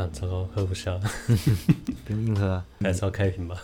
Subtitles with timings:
[0.00, 0.98] 干糟糕，喝不下，
[2.06, 3.54] 不用硬喝啊，还是要开瓶吧？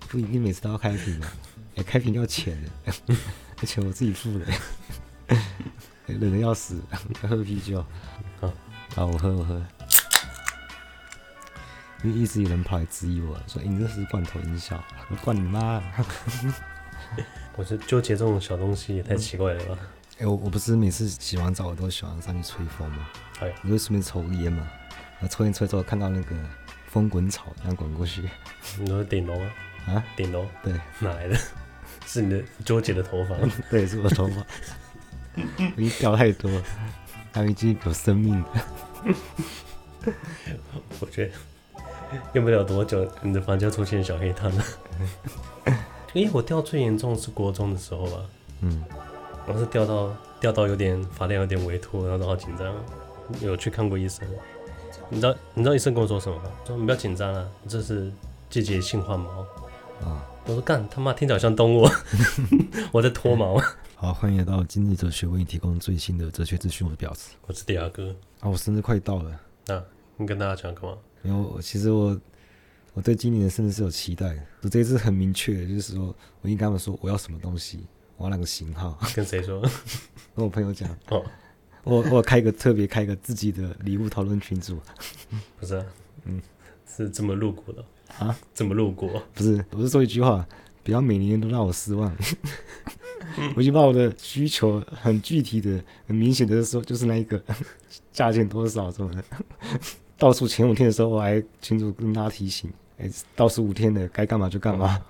[0.00, 1.32] 不一定每次都要开瓶啊，
[1.76, 3.16] 哎、欸，开瓶要钱的，
[3.64, 4.44] 钱我自己付的，
[6.08, 6.78] 冷的要死，
[7.22, 7.82] 要喝啤酒。
[8.38, 8.52] 好，
[8.94, 9.64] 好，我喝，我喝。
[12.04, 15.82] 因为一直有人跑来质疑我说：“你这是罐头音效，我灌你妈！”
[17.56, 19.78] 我是纠结这种小东西也太奇怪了吧？
[20.18, 23.08] 哎、欸，我我不是每次洗完澡我都喜欢上去吹风吗？
[23.40, 24.68] 哎，你会顺便抽个烟嘛？
[25.20, 26.34] 然后抽烟吹之后看到那个
[26.86, 28.28] 风滚草这样滚过去，
[28.78, 29.50] 你说顶楼啊？
[29.86, 30.46] 啊，顶楼？
[30.62, 31.36] 对，哪来的？
[32.06, 33.34] 是你的纠结的头发？
[33.70, 34.46] 对，是我的头发，
[35.36, 36.62] 我已经掉太多了，
[37.32, 38.48] 它已经有生命了。
[41.00, 41.32] 我觉得。
[42.32, 44.64] 用不了多久，你的房间出现小黑炭了。
[46.14, 48.22] 因为我掉最严重是国中的时候吧，
[48.62, 48.82] 嗯，
[49.46, 52.74] 我是掉到掉到有点发量有点微秃，然后都好紧张。
[53.42, 54.26] 有去看过医生，
[55.10, 56.50] 你知道你知道医生跟我说什么吗？
[56.66, 58.12] 说你不要紧张啊，这是
[58.50, 59.40] 季节性换毛。
[60.02, 61.88] 啊，我说干他妈听起来像动物，
[62.92, 63.58] 我在脱毛。
[63.96, 66.86] 好，欢迎来到今日哲学为你提供最新的哲学资讯。
[66.86, 68.14] 我是表子，我是迪亚哥。
[68.40, 69.82] 啊，我生日快到了，那
[70.16, 70.96] 你跟大家讲干嘛？
[71.22, 72.16] 因为我其实我
[72.92, 77.86] 我对今年的生日是有期待的，我这一次很明确的，就是说我应该跟他们说我要什么东西，
[78.18, 78.96] 我要那个型号。
[79.16, 79.60] 跟谁说？
[80.36, 80.88] 跟我朋友讲。
[81.08, 81.24] 哦，
[81.88, 84.78] 我我开一个特别开一个自己的礼物讨论群组。
[85.58, 85.86] 不是啊，
[86.24, 86.40] 嗯，
[86.86, 87.82] 是这么露骨的
[88.18, 88.38] 啊？
[88.52, 89.10] 这么露骨？
[89.34, 90.46] 不是，我是说一句话，
[90.84, 92.14] 不要每年都让我失望。
[93.56, 97.42] 我已经把我的需求很具体的、很明显的说，就是那一个
[98.12, 99.24] 价钱多少什么的。
[100.18, 105.00] 倒数前五天的时候，我还群主跟大家提醒：哎、欸，倒数五天的该干嘛就干嘛。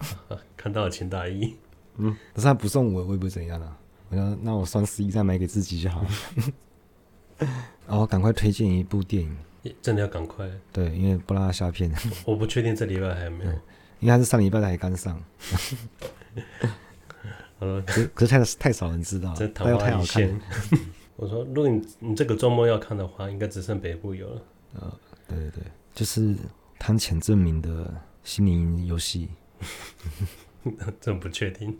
[0.57, 1.55] 看到了，请大一。
[1.97, 3.77] 嗯，可是他不送我，会不会怎样啊？
[4.11, 6.09] 我想，那我双十一再买给自己就好了。
[7.87, 9.37] 然 后赶快推荐一部电影，
[9.81, 10.49] 真的要赶快。
[10.73, 11.93] 对，因为不让他下片。
[12.27, 13.51] 我不确定这礼拜还有没有，
[14.01, 15.23] 应该是上礼拜才刚上。
[17.59, 20.41] 好了，可可是太太少人知道，这太好看。
[21.17, 24.43] 我说，如果你你这个周末要看的话，应该只剩北部有了。
[24.75, 25.63] 呃，对对对，
[25.93, 26.37] 就是
[26.79, 29.29] 汤浅证明的心灵游戏，
[31.01, 31.77] 真不确定。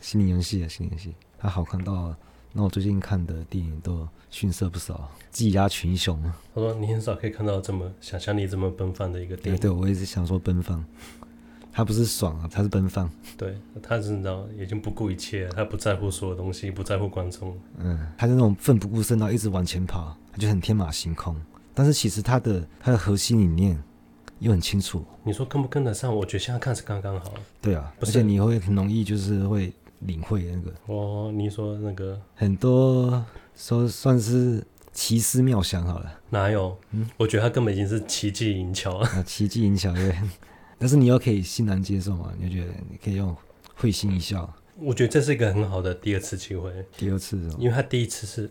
[0.00, 2.14] 心灵游戏啊，心灵游戏，它好看到，
[2.56, 6.38] 那我最近看的电影都逊色不少，技压群雄啊。
[6.54, 9.60] 他说你很少可以看到这么想象力这么奔放的一个电影。
[9.60, 10.84] 对，对我一直想说奔放，
[11.72, 13.10] 他不是爽啊，他是奔放。
[13.36, 17.58] 对，他是你知道，已经不顾一切，他不在乎所有东西，不在乎观众。
[17.78, 21.36] 嗯，他是那种奋不顾身，然后一直往前跑，他就很天马行空。
[21.74, 23.76] 但是其实他的他的核心理念
[24.38, 25.04] 又很清楚。
[25.24, 26.14] 你说跟不跟得上？
[26.14, 27.34] 我觉得现在看是刚刚好。
[27.60, 29.72] 对啊，而且你会很容易就是会
[30.04, 30.72] 领会那个。
[30.86, 36.20] 哦，你说那个很多说算是奇思妙想好了。
[36.30, 36.76] 哪有？
[36.92, 39.06] 嗯，我觉得他根本已经是奇技淫巧了。
[39.06, 40.14] 啊，奇技淫巧对。
[40.78, 42.32] 但是你又可以欣然接受嘛？
[42.38, 43.34] 你就觉得你可以用
[43.74, 44.52] 会心一笑。
[44.78, 46.70] 我觉得这是一个很好的第二次机会。
[46.96, 48.50] 第二次，因为他第一次是。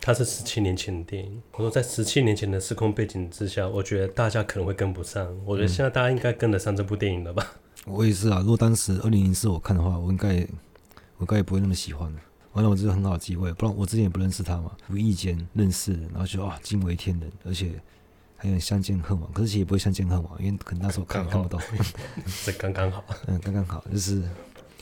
[0.00, 1.42] 它是十七年前的电影。
[1.52, 5.28] 我说，在十七年前的时空背景之下，我觉得大家可能会跟不上。
[5.44, 7.46] 我觉得现在大家应该跟得上这部电影了吧？
[7.86, 8.38] 嗯、我也是啊。
[8.40, 10.46] 如果当时二零零四我看的话，我应该
[11.22, 12.12] 我应该也不会那么喜欢。
[12.52, 17.80] 完了，我这是很好的机会，不然我之前也不认识他嘛，无意间认识，然后就啊惊为天人，而且
[18.36, 19.32] 还有相见恨晚。
[19.32, 21.60] 可是其实也不会相见恨晚，因为可能那时候看 看不到。
[22.44, 24.28] 这刚刚好， 嗯，刚刚好，就是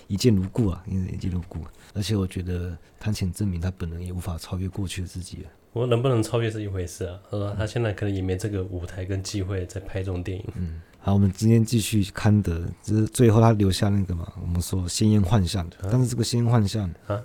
[0.08, 1.62] 一见如故啊，因为一见如故。
[1.92, 5.50] 而且我觉得他想证明他本人也无法超越过去的自己了。
[5.72, 7.18] 我能不能超越是一回事啊。
[7.30, 10.44] 他说他现在可能也没这个舞台跟机会再拍这种电影。
[10.56, 15.68] 嗯，好，我们今天继续看的，就是最后他留下那个嘛，我们说鲜艳幻象。
[15.82, 17.20] 但是这个鲜艳幻象啊，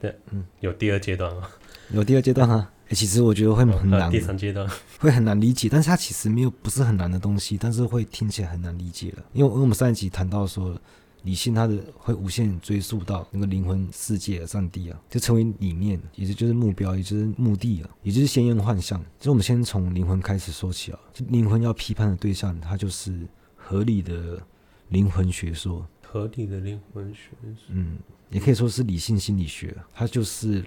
[0.00, 1.48] 对，嗯，有第二阶段吗？
[1.92, 2.70] 有第二阶段啊。
[2.88, 4.08] 欸，其实我觉得会很难。
[4.08, 4.68] 哦，第三阶段
[4.98, 9.24] 会很难理解，但是它其实没有不是很难的东西，但是会听起来很难理解了。
[9.32, 10.78] 因为因为我们上一集谈到说。
[11.24, 19.04] 理性，它的会无限追溯到那个灵魂世界的上帝啊，就成为理念，也就就是目标，也就是目的啊，也就是鲜艳幻象。
[19.18, 20.98] 就我们先从灵魂开始说起啊，
[21.28, 23.26] 灵魂要批判的对象，它就是
[23.56, 24.40] 合理的
[24.90, 25.84] 灵魂学说。
[26.02, 27.98] 合理的灵魂学说，嗯，
[28.30, 30.64] 也可以说是理性心理学，它就是。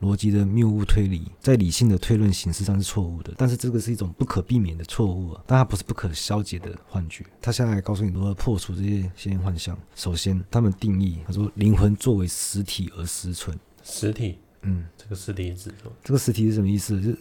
[0.00, 7.24] 逻辑的谬误推理，在理性的推论形式上是错误的，但是这个是一种不可避免的错误啊，但它不是不可消解的幻觉。
[7.40, 9.78] 他现在来告诉你如何破除这些鲜艳幻象。
[9.94, 13.58] 首先，他们定义，他说灵魂作为实体而实存。
[13.82, 15.92] 实体，嗯，这个实体是什么？
[16.02, 17.00] 这个实体是什么意思？
[17.00, 17.12] 就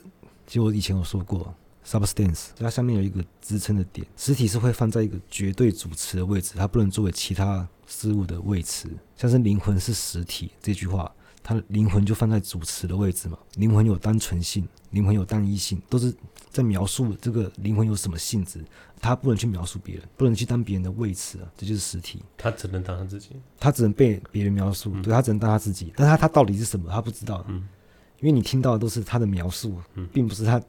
[0.45, 1.53] 就我以前有说过
[1.85, 8.89] ，substance，它下面有一个支撑的点，实体是会放在一个绝对主词的位置，它不能作为其他事物的谓词。
[9.15, 11.09] 像是灵魂是实体这句话。
[11.43, 13.37] 它的灵魂就放在主词的位置嘛。
[13.55, 16.13] 灵魂有单纯性，灵魂有单一性，都是
[16.49, 18.63] 在描述这个灵魂有什么性质。
[19.01, 22.23] 他不能去描述别人，不能去当别人的位置啊，这就是实体。
[22.37, 25.91] 他只能当他自己，他只能被别人描述，嗯、对他只能当他自己。
[25.97, 27.43] 但他他到底是什么，他不知道。
[27.49, 27.67] 嗯，
[28.21, 30.61] 因为你听到的都是他的描述，嗯，并不是他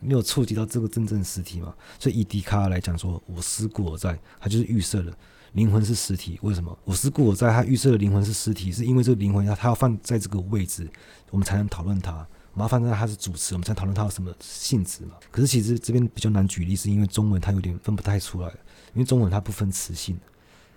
[0.00, 1.74] 没有触及到这个真正实体嘛。
[1.98, 5.12] 所以以笛卡尔来讲说，我思故我在，他就是预设了
[5.52, 6.38] 灵魂是实体。
[6.42, 6.76] 为什么？
[6.84, 10.88] 我思故我在，他预设了灵魂是实体，是因为这个灵魂要他要放在这个位置，
[11.30, 12.26] 我们才能讨论它。
[12.54, 15.12] 麻烦在它是主持，我们才讨论它有什么性质嘛。
[15.30, 18.48] 可是其实这边比较难举例，是因为中文它有点分不太出来，
[18.94, 20.18] 因为中文它不分词性，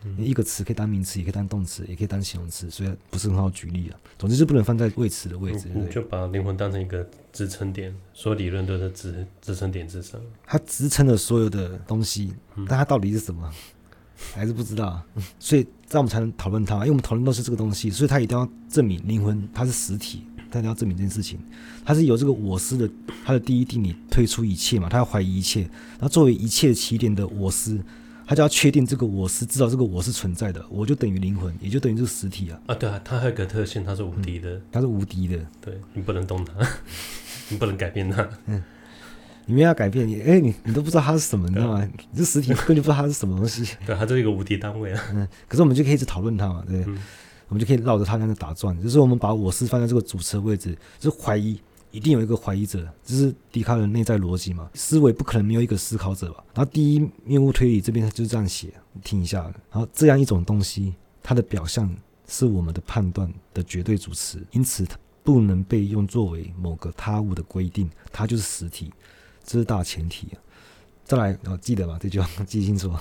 [0.03, 3.99] 嗯、一个词可以当名词，也可以当动词，也可以当形容词，所以不是很好举例啊。
[4.17, 5.67] 总之就不能放在谓词的位置。
[5.73, 10.19] 你就把灵魂当成一个支撑点，所有理论都在支支撑点之上。
[10.45, 12.33] 它支撑了所有的东西，
[12.67, 13.51] 但它到底是什么，
[14.33, 15.01] 还是不知道。
[15.39, 20.23] 所以这样我们才能讨论它，因为我们讨论都是这个东西，所以它一定要证明灵魂它是实体。
[20.53, 21.39] 他要证明这件事情，
[21.85, 22.89] 它是由这个我思的
[23.23, 25.61] 它的第一定理推出一切嘛，他要怀疑一切，
[25.91, 27.81] 然后作为一切起点的我思，
[28.31, 32.57] 他就要确定这个我是，知道这个我是存在的，我就等于灵魂，也就等于这个实体啊。
[32.67, 36.53] 啊，对啊，它还有个特性，它是无敌的，它、嗯、是无敌的，对你不能动它，
[37.51, 38.63] 你不能改变它，嗯，
[39.47, 41.85] 你没要改变，你哎，你你都不知道它是什么，你知道吗？
[42.13, 45.03] 你这实体根本就不知道它是什么东西， 对，它就是一个无敌单位啊。
[45.13, 46.85] 嗯，可是我们就可以一直讨论它嘛，对。
[46.87, 46.97] 嗯
[47.49, 51.59] 我们就可以绕着他那样打转，就是我们把我是放在这个主持的位置，就是怀疑
[51.91, 54.69] 一定有一个怀疑者，这是笛卡尔的内在逻辑嘛？
[54.73, 56.43] 思维不可能没有一个思考者吧？
[56.53, 58.73] 然后第一谬误推理这边他就这样写，
[59.03, 59.43] 听一下。
[59.71, 61.93] 然后这样一种东西，它的表象
[62.27, 68.91] 是我们的判断的绝对主词，因此它不能被用作为某个他物的规定，它就是实体，
[69.43, 70.27] 这是大前提。
[71.03, 71.97] 再来，哦，记得吧？
[72.01, 72.91] 这句话 记清楚。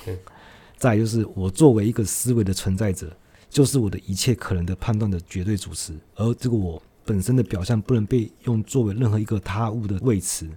[0.77, 3.17] 再就是我作为一个思维的存在者。
[3.49, 10.49] 就是我的一切可能的判断的绝对主词，而这个我本身的表象不能被用作为任何一个他物的谓词，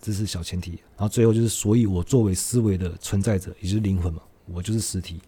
[0.00, 0.70] 这是小前提。
[0.96, 5.20] 然后最后就是，所以我作为思维的存在者，也就是灵魂嘛，我就是实体，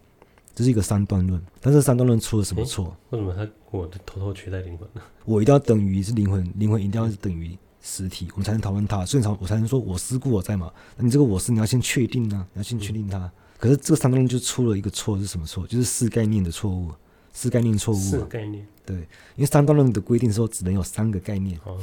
[0.54, 1.38] 这是一个三段论。
[1.60, 2.96] 但是三段论出了什么错？
[3.10, 5.02] 为什么他我的偷偷取代灵魂呢？
[5.26, 10.72] 我一定要等于是灵魂，灵魂一定要是等于实体，我们才能讨论它，所以才我才能说我思故我在嘛。
[10.96, 13.18] 那你这个我是，你要先确定呢、啊，你要先确定它。
[13.18, 15.66] 嗯、可是这个三段论就出了一个错，是什么错？
[15.66, 16.90] 就是四概念的错误。
[17.34, 17.98] 四概念错误。
[17.98, 18.66] 四概念。
[18.90, 18.98] 对，
[19.36, 21.58] 因为三段论的规定说只能有三个概念。
[21.64, 21.78] 哦。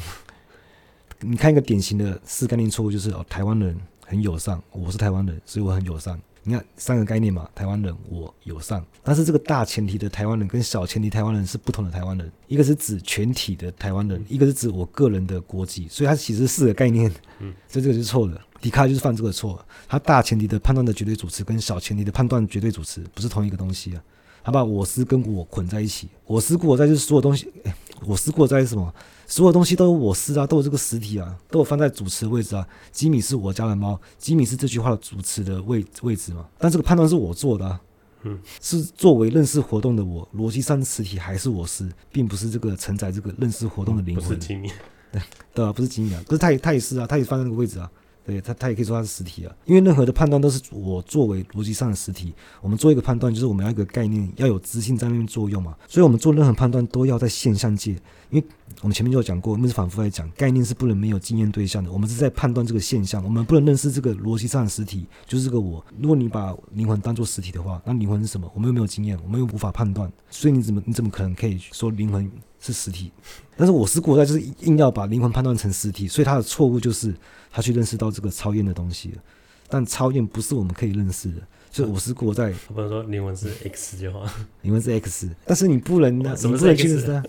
[1.22, 3.76] 你看一个典型的四概念错误，就是哦，台湾人
[4.06, 6.20] 很友善，我是台湾人，所以我很友善。
[6.44, 8.82] 你看三个概念嘛，台湾人，我友善。
[9.04, 17.12] 但是这个大前提的台湾人跟小前提台湾人是不同的台湾人，一个是指全体的台湾人，一个是指我个人的国籍，所以它其实是四个概念。
[17.40, 17.54] 嗯。
[17.68, 18.40] 所以这个就是错的。
[18.62, 24.04] 笛卡就是犯这个错，他大前提的判断的绝对主词跟小前提的判断绝对主词不是同一个东西啊。
[24.48, 27.76] 他把我思跟我捆在一起，我思故我在就是所有东西，哎，
[28.08, 28.94] 我思故我在是什么？
[29.28, 32.66] 所有东西都有我思啊，都有这个实体啊，都有放在主持的位置啊。
[32.90, 36.46] 吉米是我家的猫，吉米是这句话的主持的位位置嘛？
[36.58, 37.82] 但这个判断是我做的啊，
[38.24, 44.24] 嗯，是作为认识活动的我，逻辑上的实体还是我思，并不是这个承载这个认识活动的灵魂。
[44.24, 44.72] 不是吉米，
[45.12, 45.22] 对
[45.56, 47.92] 对啊，不是吉米啊，可是他也他也是啊，他也放在那个位置啊。
[48.28, 52.34] 对他，他也可以说它是实体啊，因为任何的判断都是我作为逻辑上的实体。
[52.62, 55.74] 我们做一个判断，就是我们要一个概念，要有知性在那边作用嘛。
[55.88, 57.92] 所以，我们做任何判断都要在现象界，
[58.30, 58.44] 因为
[58.82, 61.90] 我们前面就有讲过，我们是反复在讲，概念是不能没有经验对象的。
[61.90, 65.82] 我们是在判断这个现象，我们不能认识这个逻辑上的实体，就是这个我。
[65.98, 68.52] 如果你把灵魂当做实体的话，那灵魂是什么？
[68.54, 73.12] 我们又没有经验，我们又无法判断，所以你怎么你怎么可能可以说灵魂是实体？
[73.56, 77.14] 但是我思故我在，就是硬要把灵魂判断成实体，所以他的错误就是。
[77.50, 79.22] 他去认识到这个超验的东西了，
[79.68, 82.54] 但超验不是我们可以认识的，所以我思故我在。
[82.68, 84.30] 我不能说灵魂是 X 就好，
[84.62, 86.28] 灵魂是 X，但是你不能，你不
[86.66, 87.24] 能去认识它，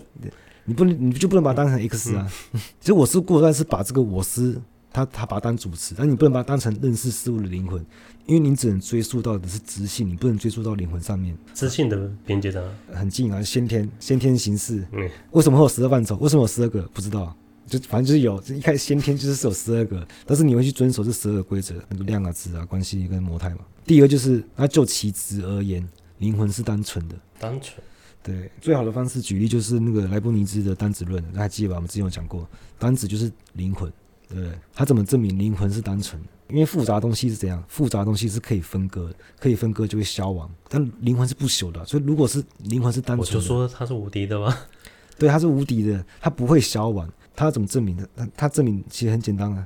[0.65, 2.31] 你不能，你就不能把它当成 X 啊。
[2.79, 7.85] 其实我思故我在是把这个我思，他他把它当主词，但你不能把它当成认识事物的灵魂，
[8.25, 11.37] 因为你只能追溯到的是知性，你不能追溯到灵魂上面。
[11.53, 14.85] 知性的边界上很近啊，先天先天形式。
[14.91, 16.15] 嗯，为什么会有十二范畴？
[16.17, 16.81] 为什么有十二个？
[16.93, 17.35] 不知道。
[17.67, 23.59] 就反正就是有，一开始先天就是有十二个，但是你会去遵守这十二个规则，那个量啊、质啊、关系跟模态嘛。
[23.85, 27.15] 第二就是，那就其质而言，灵魂是单纯的。
[27.37, 27.79] 单纯。
[28.23, 31.75] 对，最好的方式举例就是那个莱布尼兹的单子论，大家记得吧？
[31.75, 32.47] 我们之前有讲过，
[32.79, 33.91] 单子就是灵魂，
[34.29, 34.51] 对不对？
[34.73, 36.27] 他怎么证明灵魂是单纯的？
[36.49, 37.63] 因为复杂东西是怎样？
[37.67, 41.83] 复杂东西是可以分割的，可以分割就会消亡，但灵魂是不朽的。
[41.85, 44.55] 所以如果是灵魂是单纯的，我就说它是无敌的吗？
[45.17, 47.09] 对，它是无敌的，它不会消亡。
[47.35, 48.09] 他怎么证明的？
[48.15, 49.65] 他他证明其实很简单啊，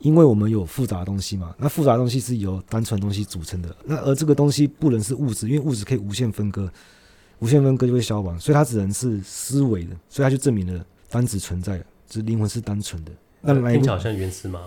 [0.00, 1.54] 因为我们有复杂的东西嘛。
[1.56, 3.74] 那复杂的东西是由单纯的东西组成的。
[3.84, 6.70] 那而这个东西不能是物质，因为物质可以无限分割，
[7.38, 13.12] 无限分割就会消亡，所以它只能是思维的，所以它就证明了单子存在，就是灵魂是单纯的。
[13.42, 14.60] 那莱布好像原始吗。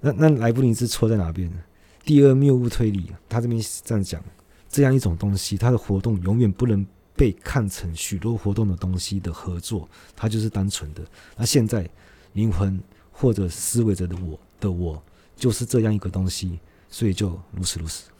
[0.00, 1.56] 那那莱布尼兹错在哪边呢？
[2.04, 4.20] 第二谬误推理，他这边这样讲，
[4.68, 6.84] 这样一种东西，它的活动永远不能
[7.14, 11.02] 被看成许多活动的东西的合作，它就是单纯的。
[11.36, 11.88] 那现在
[12.32, 12.80] 灵魂
[13.12, 15.00] 或者思维者的我的我，
[15.36, 16.58] 就是这样一个东西，
[16.90, 18.10] 所以就如此如此。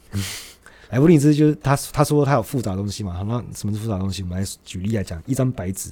[0.91, 4.21] 莱布尼兹就是他他说他有复杂的东西嘛，好，那什么是复杂的东西？
[4.21, 5.89] 我们来举例来讲，一张白纸，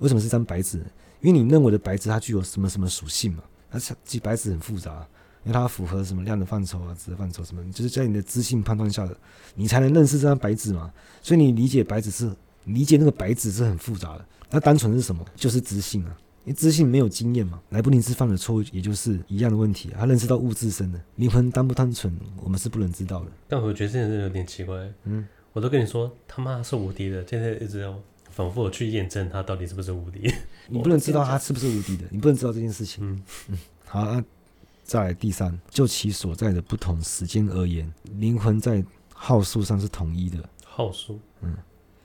[0.00, 0.84] 为什么是一张白纸？
[1.20, 3.42] 因为你认为的白纸它具有什么什么属性嘛？
[3.70, 5.06] 那其实白纸很复杂。
[5.42, 9.16] 因为它符合什么量的范畴啊，质的范畴什么，就是在你的知性判断下的，
[9.54, 10.92] 你才能认识这张白纸嘛。
[11.22, 12.30] 所以你理解白纸是
[12.64, 14.26] 理解那个白纸是很复杂的。
[14.50, 15.24] 那单纯是什么？
[15.34, 16.14] 就是知性啊。
[16.44, 17.58] 因为知性没有经验嘛。
[17.70, 19.90] 莱布尼兹犯的错误也就是一样的问题。
[19.98, 23.32] 他认识到物自身的灵魂单不单纯，我们是不能知道的。
[23.48, 24.76] 但我觉得这件事有点奇怪。
[25.04, 27.98] 嗯，我都跟你说他妈是无敌的，现在一直要
[28.30, 30.32] 反复的去验证他到底是不是无敌。
[30.68, 33.04] 你不能知道他是不是无敌的，你不能知道这件事情。
[33.04, 34.24] 嗯嗯，好啊。
[34.82, 38.84] 再来第三，就其所在的不同时间而言，灵魂在
[39.14, 40.38] 号数上是统一的。
[40.64, 41.56] 号数，嗯，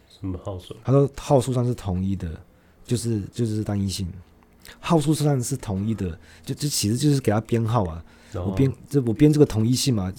[0.08, 0.76] 什么号数？
[0.84, 2.40] 他说号数上是统一的，
[2.86, 4.08] 就是就是单一性。
[4.80, 6.12] 号数上是统一的，
[6.44, 8.06] 就这其实就是给他编号啊。
[8.36, 10.14] 哦、我编这我编这个统一性嘛。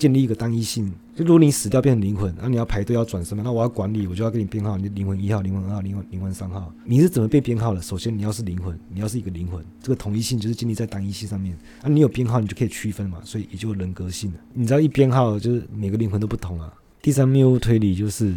[0.00, 3.44] 建立一个单一性，就如果你死掉变成灵魂，那你要排队要转生嘛？
[3.44, 7.82] 那我要管理，我就要给你编号，你灵魂一号、灵魂二号、灵魂灵魂三号，你是怎么被编号的？
[7.82, 11.54] 首先你要是灵魂，你要是一个灵魂，这个统一性就是建立在单一性上面。
[11.82, 14.38] 那你有编号，你就可以区分嘛，所以也就人格性了。
[14.54, 16.72] 你知道一编号就是每个灵魂都不同啊。
[17.02, 18.34] 第三谬误推理就是，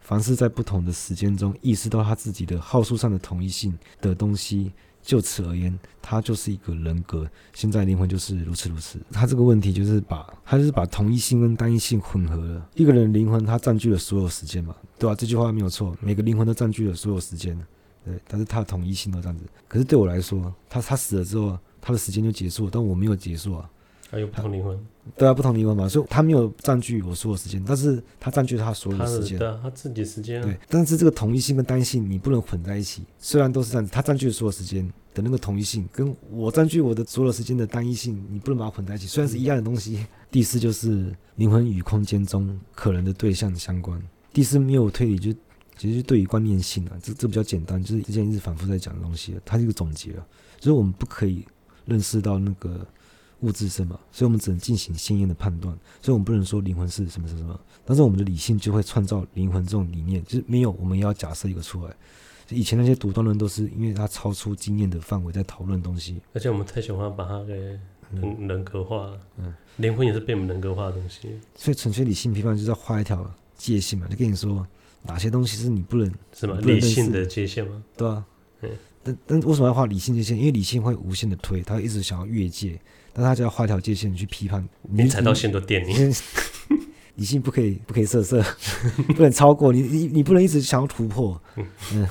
[0.00, 4.72] 凡是在不同的时间中意识到他自己的号数上的统一性的东西。
[5.02, 7.28] 就此而言，他就是一个人格。
[7.52, 9.00] 现在灵魂就是如此如此。
[9.10, 12.68] 他这个问题就是把，他是把同一性跟单一性混合了。
[12.74, 15.14] 一个人灵魂，他占据了所有时间嘛，对吧？
[15.14, 17.58] 这句话没有错，每个灵魂都占据了所有时间，
[18.04, 18.18] 对。
[18.28, 19.44] 但是他的统一性都这样子。
[19.66, 23.68] 可是对我来说，他他死了之后，他的时间就结束了，但我没有结束啊。
[24.12, 24.78] 还有不同灵魂，
[25.16, 30.54] 对啊，不同灵魂嘛，所以他没有占据我所有时间，但是他占据了他所有的时间，对啊，他自己时间，对。
[30.68, 40.04] 但是这个同一性跟单一性你不能混在一起，虽然都是这样子，他占据了所有时间的那个统一性，跟我占据我的所有时间的单一性，你不能把它混在一起，虽然是一样的东西。
[40.30, 43.98] 第四就是灵魂与空间中可能的对象相关。
[44.30, 45.32] 第四没有推理，就
[45.78, 50.26] 其实就对于观念性啊，这这比较简单，就是之前一直反复在讲的东西，它是一个总结了，
[50.60, 51.46] 所以我们不可以
[51.86, 52.86] 认识到那个。
[53.42, 61.94] 物质身嘛，所以我们只能进行先验的判断，所以我们不能说灵魂是什么什么什么，但是我们的理性就会创造灵魂这种理念，就是没有，我们也要假设一个出来。
[62.48, 67.80] 以前那些独断论都是因为它超出经验的范围在讨论东西，而且我们太喜欢把它给人
[68.46, 69.06] 人格化。
[69.06, 74.66] 了，嗯，灵魂也是被我们人格化的东西，所以纯粹理性批判就是要画一条界限嘛，就跟你说
[75.02, 76.58] 哪些东西是你不能是吗？
[76.62, 77.82] 理性的界限吗？
[77.96, 78.26] 对啊，
[78.60, 78.70] 嗯，
[79.02, 80.36] 但但为什么要画理性界限？
[80.38, 82.78] 因为理性会无限的推，他会一直想要越界。
[83.12, 85.92] 但他就要画条界限去批判，你踩到线都电你。
[87.16, 88.42] 理性不可以，不可以色色，
[89.14, 91.38] 不能超过你，你你不能一直想要突破。
[91.56, 92.08] 嗯嗯，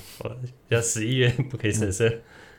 [0.70, 2.08] 要十一月不可以色色。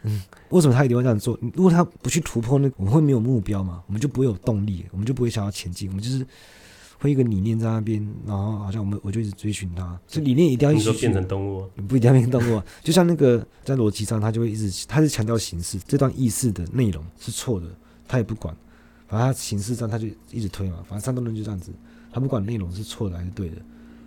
[0.03, 1.39] 嗯，为什么他一定要这样做？
[1.55, 3.81] 如果他不去突破，那我们会没有目标嘛？
[3.87, 5.89] 我们就不会有动力，我们就不会想要前进。
[5.89, 6.27] 我们就是
[7.03, 10.01] 会一个理念在那边，然后好像我们我就一直追寻它。
[10.07, 12.63] 这理念一定要一直变成动物，你不一定要变成动物。
[12.81, 17.67] 就像那个在逻辑上，他就会一直，他是强调形式，这段意识的内容是错的。
[18.07, 18.55] 他也不管，
[19.09, 21.73] 反正他形式上他就一直推嘛，反正三段论就这样子，
[22.13, 23.57] 他不管内容是错的还是对的，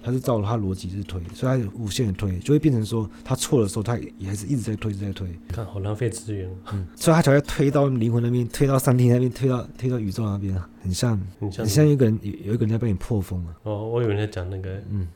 [0.06, 5.28] 他是照着他逻辑是推，所以他无限的推，就会变成说他错的时候，他也还是一直在推，一直在推。
[5.48, 13.56] 看好浪费资源，嗯，所以他才会推到灵魂那边，推到上帝那边，推到推到宇宙那边，很像，很像，很像一个人有有一个人在被你破风啊。
[13.64, 15.08] 哦，我以为你在讲那个，嗯，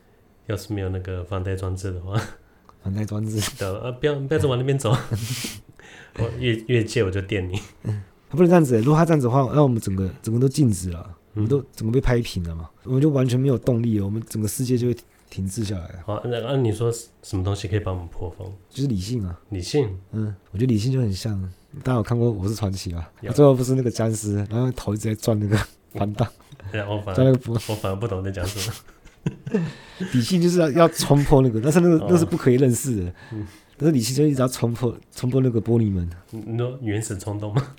[0.48, 2.20] 要是没有那个防呆装置的话，
[2.82, 4.90] 防呆装置，对啊，不要不要再往那边走，
[6.18, 7.60] 我越越界我就电你。
[8.32, 14.98] 他不能这样子，如果他这样子的话，那我们整个整个都静止了，我们都怎么被拍平了嘛，我们就完全没有动力了，我们整个世界就会
[15.30, 16.04] 停滞下来。
[16.06, 16.92] 好，那那你说
[17.24, 18.52] 什么东西可以帮我们破风？
[18.70, 19.90] 就是理性啊，理性。
[20.12, 21.42] 嗯，我觉得理性就很像，
[21.82, 23.10] 大家有看过《我是传奇》啊？
[23.34, 25.58] 最后不是那个僵尸，然后头一直在转那个
[25.94, 26.28] 盘荡，
[26.90, 29.62] 我反而 我反而不懂在讲什么。
[30.14, 33.14] 理性就是要要冲破那个，但是那个那是不可以认识的。
[33.32, 33.48] 嗯
[33.82, 36.10] 但是理性就一直要冲破冲破那个玻璃门。
[36.32, 37.76] 你说原始冲动吗？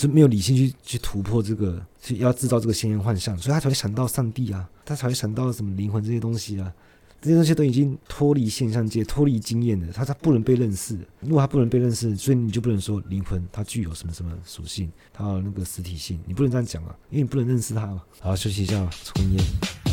[0.00, 6.72] 是没有理性去去突破这个，去要制造这个先验幻象，所以他才会想到上帝啊，他才会想到什么灵魂这些东西啊，
[7.20, 10.98] 这些东西都已经脱离现象界、脱离经验了，他他不能被认识。
[11.20, 18.02] 如果他不能被认识，所以你就不能说灵魂它具有什么什么属性，它那个实体性，你不能这样讲啊，因为你不能认识它嘛。
[18.20, 19.89] 好，休息一下，抽烟。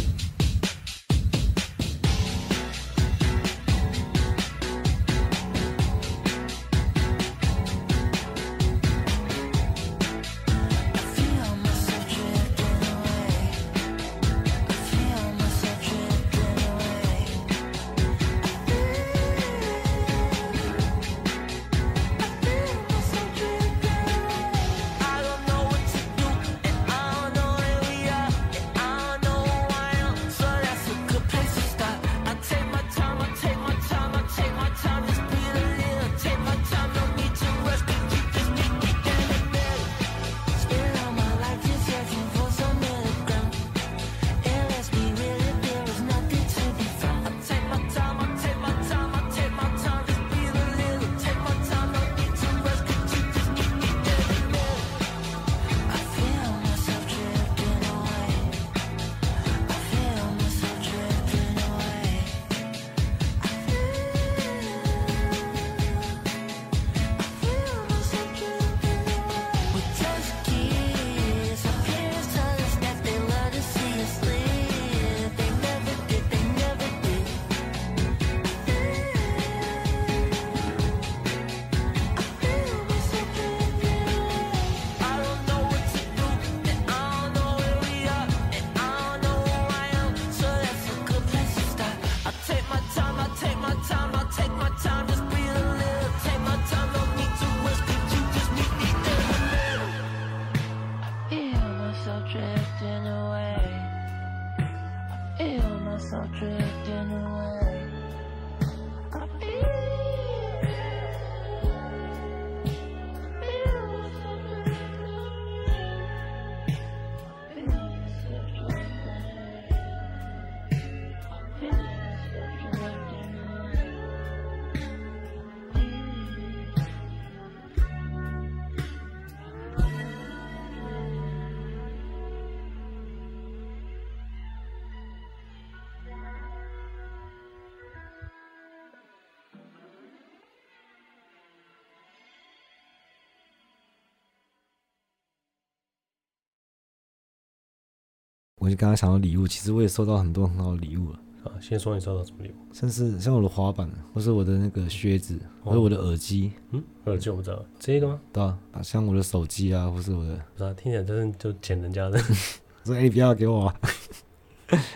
[148.59, 152.73] 我就刚刚想到礼物，其实我也收到很多很好的礼物了，啊，先说你收到什么礼物？
[152.73, 158.19] 像是像我的滑板，或是我的那个靴子，或者我的耳机，嗯，耳机我不知道，这个吗？
[158.33, 162.17] 对啊，像我的手机啊，或是我的，不知道，听起来就是就捡人家的。
[162.83, 163.75] 说哎，你不要给我啊，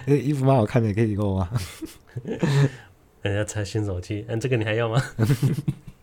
[0.06, 1.50] 哎，衣服蛮好看的，可以给我吗？
[3.22, 5.00] 人家拆新手机，嗯，这个你还要吗？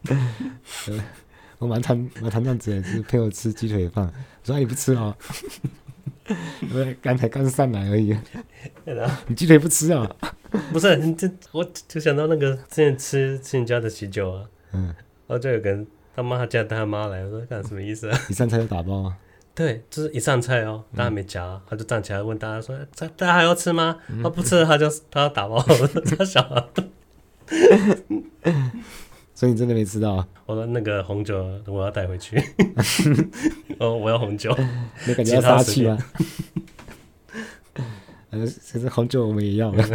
[1.59, 5.17] 我蛮贪蛮贪这样子的，就是陪我吃鸡腿饭，我说哎，你不吃啊？
[6.75, 8.17] 我刚才刚上来而已，
[9.27, 10.17] 你鸡腿不吃啊？
[10.73, 14.87] 不是，你这我就想到那个之前吃吃你家的喜酒啊，嗯，
[15.27, 18.19] 然后就有个人他妈叫他妈来，我说干什么意思啊？
[18.29, 19.17] 一上菜就打包啊？
[19.55, 25.61] 对，就是一上菜哦，大家没夹，他就站起来问大家说：“大大家还要吃吗？”他不吃，他就他要打包，
[26.17, 26.65] 他小孩。
[29.39, 30.29] 所以你真的没吃到啊？
[30.47, 32.43] 我说那个红酒我要带回去。
[33.79, 34.53] 哦，我要红酒，
[35.07, 35.97] 你感觉要杀气吗？
[38.31, 39.89] 呃，其实红酒我们也要了。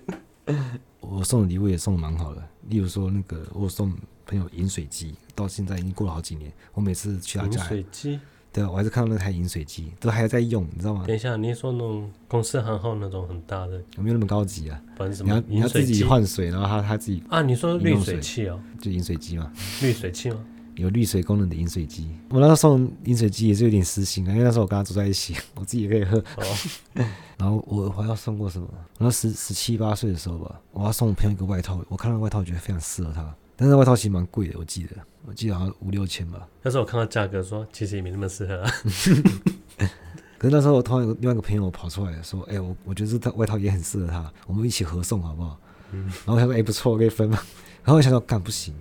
[1.00, 3.90] 我送的礼物也送的蛮好的，例如说那个我送
[4.26, 8.20] 朋友饮水机，到现在已经过了好几年，我每次去他家，饮水机。
[8.56, 11.04] 对啊，我还是看到那台饮水机都还在用，你知道吗？
[11.06, 14.80] 等一下，你说那种公司行号那种很大的，有没有那么高级啊？
[14.96, 15.28] 反正什么？
[15.28, 17.42] 你要你要自己换水，然后他他自己啊？
[17.42, 18.58] 你说滤水器哦？
[18.80, 19.52] 就饮水机嘛？
[19.82, 20.42] 滤水器吗？
[20.76, 22.08] 有滤水功能的饮水机。
[22.30, 26.16] 我那时候送饮水机也是有点私心啊，因为那时候我跟他住在一起， 我自己也可以喝。
[26.18, 27.04] 哦、
[27.36, 28.66] 然后我还要送过什么？
[28.98, 33.34] 我那十十七八岁的时候吧，我要送我朋友一个外套，我看到外套我觉得非常适合他。
[33.56, 36.46] 但是外套其实蛮贵的，我记得，我记得好像五六千吧。
[36.62, 38.70] 那时候我看到价格说，其实也没那么适合啊。
[40.38, 45.58] 可是那时候我突然有另外一个朋友跑出来说：“哎、欸，我我觉得这套外套也很适合他，我们一起合送好不好？”
[45.92, 47.38] 嗯、然后他说：“哎、欸，不错，可以分嘛？”
[47.82, 48.74] 然后我想到，干不行，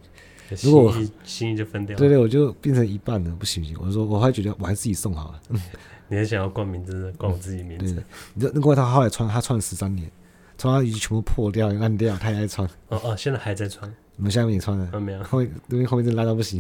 [0.61, 1.97] 如果我心意就分掉。
[1.97, 3.77] 对对，我就变成一半了，不行不行。
[3.79, 5.41] 我说，我还觉得我还是自己送好了。
[6.09, 7.93] 你还想要冠名字，冠我自己名字？
[7.93, 10.11] 嗯、对你知道那个外套后来穿，他穿了十三年，
[10.57, 12.67] 穿到已经全部破掉、烂掉，他还在穿。
[12.89, 13.89] 哦哦，现在还在穿。
[14.17, 16.59] 我们下面也穿了，啊、没有，后面因为后面真的拉到不行，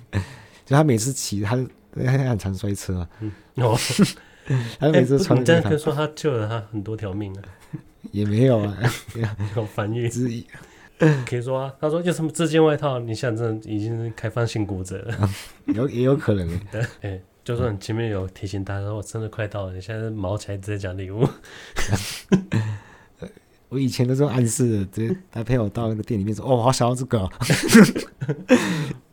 [0.64, 1.56] 就他每次骑，他
[1.94, 3.08] 他很常摔车啊。
[3.20, 3.30] 嗯、
[3.62, 3.76] 哦，
[4.78, 5.40] 他每次穿、欸。
[5.40, 7.42] 你这样可以说他救了他很多条命啊？
[8.12, 8.76] 也没有啊，
[9.56, 10.46] 有繁育之意。
[11.26, 15.34] 可以说啊，他说有什么这件外套，你现在真的已经是开放性骨折了，啊、
[15.66, 16.48] 有也有可能。
[16.72, 21.28] 对，哎、欸，就算你前面有提醒大家说我真的快到了，你现在毛起来直接讲礼物。
[23.76, 27.30] 我以前都是暗示的，直接他陪我到那个店里面说：“哦，我好想要这个、哦。”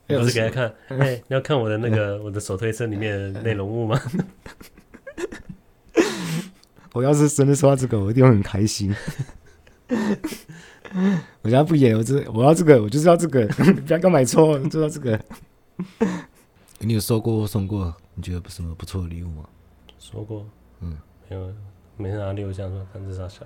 [0.07, 3.99] 不是给他看， 哎，你要看我的那个我的手推车里面内容物吗？
[6.93, 8.95] 我要是真的收到这个，我一定会很开心。
[11.41, 13.45] 我现在不演，我这我要这个，我就是要这个，
[13.85, 15.19] 不要刚买错，就要这个。
[16.79, 19.43] 你有收过或送过你觉得什么不错的礼物吗？
[19.99, 20.47] 收过，
[20.79, 20.97] 嗯，
[21.29, 21.53] 没有。
[21.97, 23.45] 没拿六箱说，看这啥小，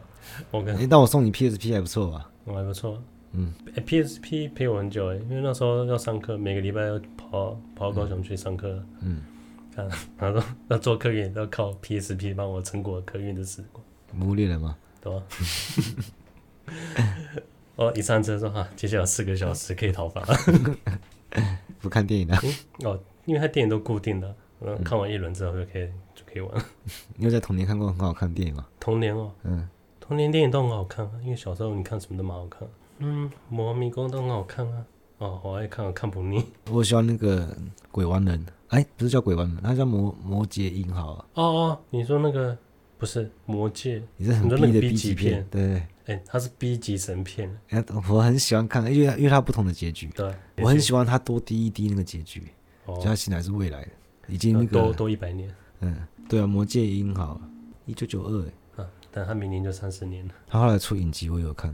[0.51, 2.29] 我跟哎，但我送你 PSP 还不错吧？
[2.45, 3.01] 我还不错，
[3.33, 9.21] 嗯，哎，PSP 陪我很久哎，因为那时候要上课，每个礼拜要跑跑高雄去上课，嗯，
[9.75, 13.83] 看，然后要 做客运，要靠 PSP 帮我撑过客运的时光。
[14.25, 14.77] 无聊了吗？
[15.01, 15.23] 对吧？
[17.75, 20.23] 哦一上车说哈，接下来四个小时可以逃房，
[21.79, 22.39] 不看电影了。
[22.83, 25.87] 哦，因为他电影都固定的，嗯，看完一轮之后就可以。
[27.15, 28.65] 你有在童年看过很好看的电影吗？
[28.79, 29.67] 童年哦，嗯，
[29.99, 32.67] 童年电影都很好看啊，因为小时候你看什么都蛮好看。
[32.99, 34.85] 嗯，魔迷宫都很好看啊。
[35.19, 36.43] 哦，我爱看，我看不腻。
[36.69, 37.47] 我喜欢那个
[37.91, 41.25] 鬼玩人，哎，不是叫鬼玩人，他叫魔魔戒英豪啊。
[41.33, 42.55] 哦哦，你说那个
[42.97, 44.01] 不是魔戒？
[44.15, 45.45] 你是很 B 的 B 级片？
[45.49, 45.83] 对对。
[46.15, 47.55] 哎，他是 B 级神片。
[47.69, 50.07] 哎，我很喜欢看，因为因为他不同的结局。
[50.15, 50.31] 对。
[50.57, 52.47] 我很喜欢他多滴一滴那个结局，
[52.85, 53.91] 就他醒来是未来的，
[54.27, 55.53] 已经那个多多一百年。
[55.81, 55.95] 嗯。
[56.29, 57.39] 对啊，魔戒音好，
[57.85, 60.33] 一九九二哎，啊，但他明年就三十年了。
[60.47, 61.73] 他后来出影集，我有看。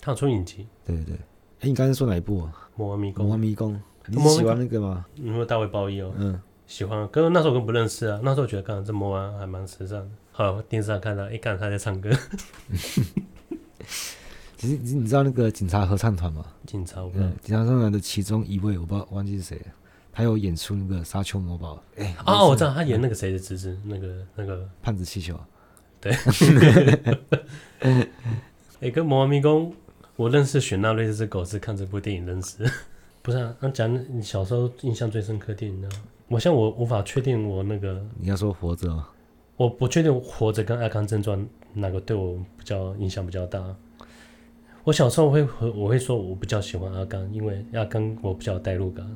[0.00, 0.66] 他有出影集？
[0.84, 1.16] 对对对。
[1.60, 2.52] 哎，你刚才说哪一部啊？
[2.76, 3.24] 魔王迷宫。
[3.24, 3.80] 魔王迷宫。
[4.06, 5.04] 你喜欢那个吗？
[5.14, 6.12] 你说大卫鲍伊哦。
[6.16, 6.40] 嗯。
[6.66, 8.20] 喜欢，可是那时候我根本不认识啊。
[8.22, 10.08] 那时候觉得，干这魔王还蛮时尚的。
[10.32, 12.10] 好，电视上看到，一看他在唱歌。
[14.58, 16.44] 其实你你知道那个警察合唱团吗？
[16.66, 19.60] 警察，嗯，警察合唱团的其中一位，我不知道忘记是谁，
[20.18, 21.80] 他有演出那个《沙丘魔堡》。
[22.02, 25.38] 哎，哦，我知道他演那个谁的侄子，那个那个胖子气球。
[26.02, 26.12] 对。
[28.80, 29.72] 哎，跟魔王迷宫，
[30.16, 32.68] 我认识雪纳瑞这只狗是看这部电影认识。
[33.22, 35.88] 不是啊，那讲你小时候印象最深刻电影呢？
[36.26, 38.04] 我像我无法确定我那个。
[38.18, 39.04] 你要说活着哦。
[39.56, 43.62] 我不确定活着跟阿甘正传哪个对我比较影响比较大。
[44.82, 49.06] 我小时候会和我会说我比较喜欢阿甘，因为阿甘我比较有代入感。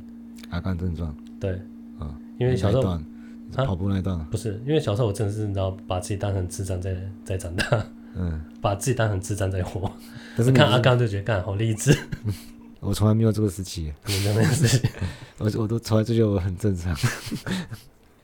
[0.51, 1.61] 阿甘正传，对，
[2.01, 3.05] 嗯，因为小时候段
[3.53, 9.91] 跑步那一段、啊、不是，因为小时候我真的是你知道把自己当成智障在 在长大，嗯，把自己当成智障在活。
[10.37, 11.97] 但是看阿甘就觉得干好励志。
[12.81, 14.89] 我从来没有这个时期，没有那个时期，
[15.39, 16.97] 我我都从来就觉得我很正常。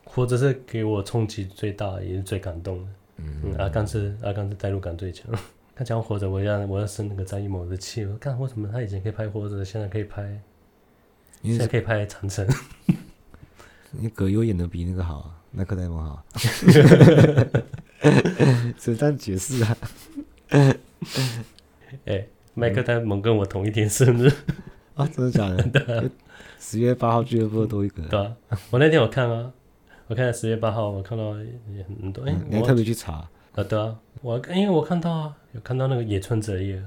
[0.04, 2.88] 活着是给我冲击最大也是最感动的。
[3.18, 5.26] 嗯，嗯，阿甘是阿甘是代入感最强。
[5.76, 8.04] 他讲活着，我要我要生那个张艺谋的气。
[8.04, 10.40] 我看为什么他以前可以拍活着，现在可以拍，
[11.42, 12.46] 现在可以拍长城。
[13.92, 16.22] 你葛优演的比那个好，麦克戴蒙好。
[18.77, 19.77] 怎 这样解释啊？
[20.51, 20.77] 哎、
[22.07, 24.31] 欸，麦克戴蒙跟我同一天生日
[24.94, 25.07] 啊？
[25.09, 26.11] 真的假的？
[26.61, 28.03] 十月八号俱乐部多一个。
[28.09, 28.37] 对啊，
[28.70, 29.51] 我那天我看啊，
[30.09, 31.37] 我看十月八号，我看到
[31.72, 32.24] 也很多。
[32.24, 33.29] 哎、欸，你还特别去查？
[33.55, 36.83] 啊，对啊，我因为我看到啊，有看到那个野村哲也，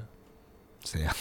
[0.86, 1.16] 谁呀？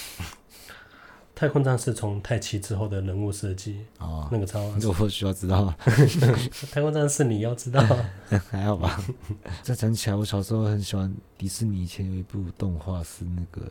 [1.41, 5.75] 太空站是从太奇之后的人物设计哦，那个超， 这我需要知道。
[6.71, 7.81] 太空战士你要知道，
[8.51, 9.03] 还好吧？
[9.63, 13.63] 再讲起来，我小时候很喜欢迪士尼，以前有一部动画是那个，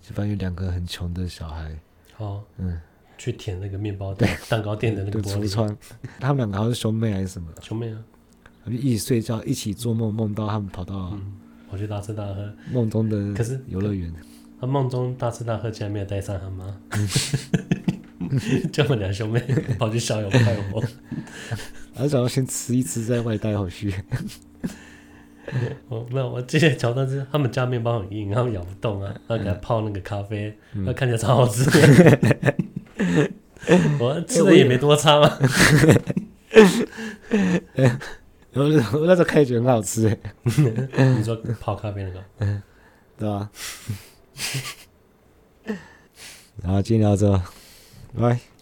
[0.00, 1.78] 就反正有两个很穷的小孩，
[2.16, 2.80] 哦，嗯，
[3.18, 5.76] 去舔那个面包店、蛋糕店的那个橱窗，
[6.18, 7.48] 他们两个好像是兄妹还是什么？
[7.60, 8.02] 兄妹啊。
[8.64, 11.12] 一起睡觉，一起做梦，梦到他们跑到
[11.70, 14.10] 跑去大吃大喝，梦中的可是游乐园。
[14.60, 16.76] 他梦中大吃大喝，竟然没有带上他妈，
[18.72, 19.40] 叫我两兄妹
[19.78, 20.82] 跑去逍遥快活，
[21.96, 23.94] 而且要先吃一吃，再外带回去。
[25.88, 31.64] 我 没有，我记得桥段是他们家面包很硬，他们咬不动啊，然后给他泡那个咖啡，那、嗯、看起来超好吃。
[33.98, 35.38] 我吃的也没多差嘛。
[38.52, 38.62] 我
[38.98, 40.08] 我那时候看觉得很好吃
[40.96, 42.62] 哎，你说泡咖啡那个，嗯，
[43.16, 43.48] 对吧？
[46.62, 47.30] 然后今天到这，
[48.14, 48.57] 拜拜。